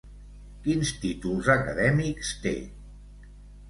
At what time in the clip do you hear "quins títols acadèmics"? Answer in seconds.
0.67-2.35